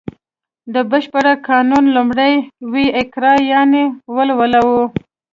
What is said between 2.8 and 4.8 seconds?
اقرا یانې ولوله و